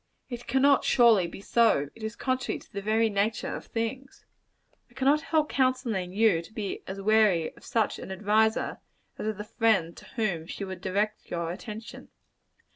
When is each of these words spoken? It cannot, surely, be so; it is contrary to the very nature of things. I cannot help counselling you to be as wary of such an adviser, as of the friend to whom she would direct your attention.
It 0.31 0.47
cannot, 0.47 0.83
surely, 0.83 1.27
be 1.27 1.41
so; 1.41 1.89
it 1.93 2.01
is 2.01 2.15
contrary 2.15 2.57
to 2.57 2.73
the 2.73 2.81
very 2.81 3.07
nature 3.07 3.53
of 3.55 3.67
things. 3.67 4.25
I 4.89 4.95
cannot 4.95 5.21
help 5.21 5.47
counselling 5.49 6.11
you 6.11 6.41
to 6.41 6.51
be 6.53 6.81
as 6.87 6.99
wary 6.99 7.55
of 7.55 7.63
such 7.63 7.99
an 7.99 8.11
adviser, 8.11 8.79
as 9.19 9.27
of 9.27 9.37
the 9.37 9.43
friend 9.43 9.95
to 9.97 10.05
whom 10.15 10.47
she 10.47 10.63
would 10.65 10.81
direct 10.81 11.29
your 11.29 11.51
attention. 11.51 12.07